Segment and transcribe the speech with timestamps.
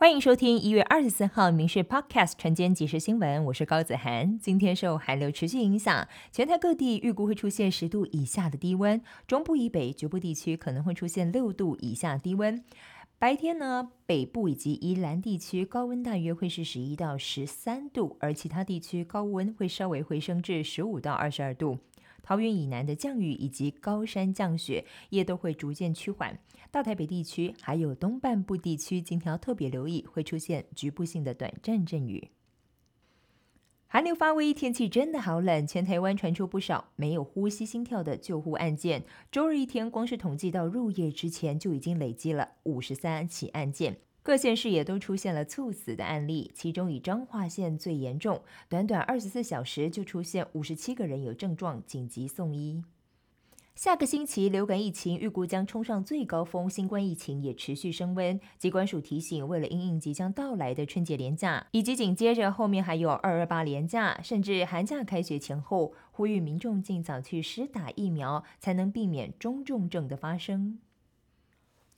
[0.00, 4.38] 欢迎收听一月二十四号《民事 Podcast》晨间即时新闻，我是高子涵。
[4.38, 12.64] 今天受寒流持续影响，全台各地预估会出现十度以下的低温，中部以北局部地区可能会出现六度以下低温。
[13.18, 21.76] 白天呢，北部以及宜兰地区高温大约会是十一到十三度，而其他地区高温会稍微回升至十五到二十二度。
[22.22, 26.38] 桃园以南的降雨以及高山降雪也都会逐渐趋缓。
[26.70, 32.30] 大台北地区还有东半部地区，今天要特别留意会出现局部性的短暂阵雨。
[33.92, 39.04] 寒流发威，天气真的好冷，全台湾传出不少没有呼吸心跳的救护案件。
[39.32, 43.96] 周日一天，光是统计到入夜之前，就已经累积了五十三起案件。
[44.22, 52.82] 各县市也都出现了猝死的案例，其中以彰化县最严重，短短二十四小时就出现五十七个人有症状，紧急送医。
[53.74, 58.38] 下个星期流感疫情预估将冲上最高峰，新冠疫情也持续升温。
[58.58, 70.78] 机关署提醒，为了应应即将到来的春节连假，以及紧接着后面还有二二八连假，甚至寒假开学前后，呼吁民众尽早去施打疫苗，才能避免中重症的发生。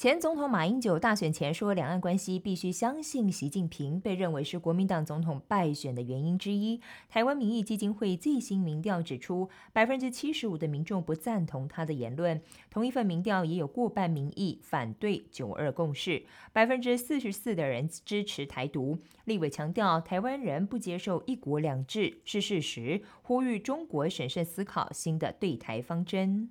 [0.00, 6.80] 前总统马英九大选前说，两岸关系必须相信习近平，被认为是国民党总统败选的原因之一。
[7.10, 12.40] 台湾民意基金会最新民调指出，百分之七十五的民众不赞同他的言论。
[12.70, 18.96] 同一份民调也有过半民意反对九二共识，百分之四十四的人支持台独。
[19.26, 26.48] 立委强调，台湾人不接受一国两制是事实，呼吁中国审慎思考新的对台方针。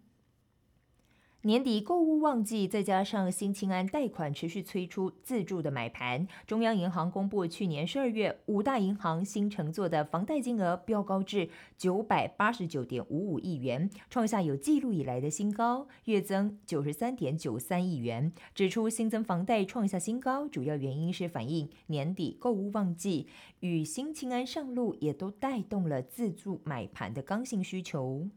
[1.43, 18.33] 年底购物旺季，再加上新青安贷款持续催出自助的买盘，中央银行公布去年十二月五大银行新乘坐的房贷金额飙高至九百八十九点五五亿元，创下有记录以来的新高，月增九十三点九三亿元。
[18.53, 23.27] 指出新增房贷创下新高，主要原因是反映年底购物旺季
[23.61, 28.27] 与新青安上路，也都带动了自助买盘的刚性需求。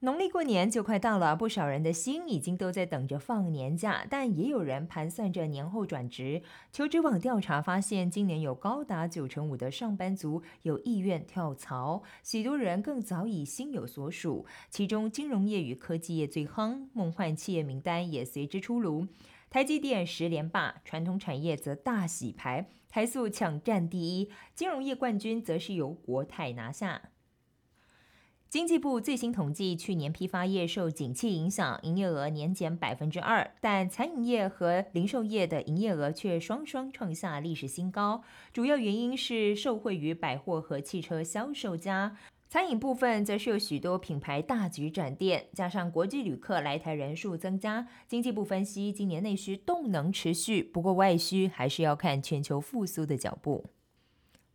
[0.00, 6.42] 农历过年就快到了，不少人的心已经都在等着放年假，但也有人盘算着年后转职。
[6.70, 14.44] 求职网调查发现，今年有高达九成五的上班族有意愿跳槽，许多人更早已心有所属。
[14.68, 19.06] 其中，金融业与科技业最夯，梦幻企业名单也随之出炉。
[19.48, 27.00] 台积电十连霸，传统产业则大洗牌，台塑抢占第一，金融业冠军则是由国泰拿下。
[28.56, 38.22] 经济部最新统计，去年批发业受景气影响，营业额年减百分之二，但餐饮业和零售业的营业额却双双创下历史新高。
[38.54, 42.16] 主要原因是受惠于百货和汽车销售佳，
[42.48, 47.86] 餐饮部分则是有许多品牌大举展店，加上国际旅客来台人数增加。
[48.08, 53.66] 经济部分析，今年内需动能持续，不过外需还是要看全球复苏的脚步。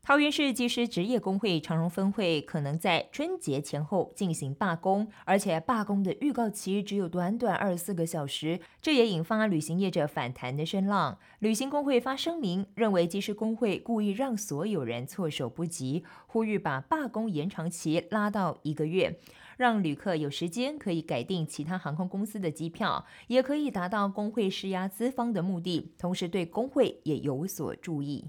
[0.03, 11.19] 桃园市技师职业工会长荣分会可能在春节前后进行罢工，而且罢工的预告期只有短短二十四个小时，这也引发旅行业者反弹的声浪。
[11.37, 19.19] 旅行工会发声明，认为技师工会故意让所有人措手不及，呼吁把罢工延长期拉到一个月，
[19.55, 28.25] 让旅客有时间可以改订其他航空公司的机票，也可以达到工会施压资方的目的，同时对工会也有所注意。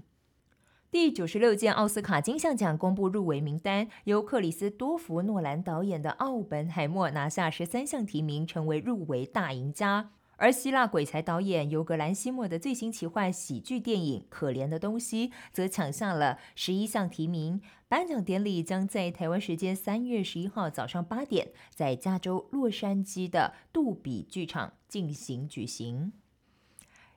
[0.93, 10.11] 第九十六届奥斯卡金像奖公布入围名单，由克里斯多弗诺兰导演的《奥本海默》拿下十三项提名，成为入围大赢家。
[10.35, 17.59] 而希腊鬼才导演尤格兰西莫的最新奇幻喜剧电影《可怜的东西》则抢下了十一项提名。
[17.87, 26.13] 颁奖典礼将在台湾时间三月十一号早上八点，在加州洛杉矶的杜比剧场进行举行。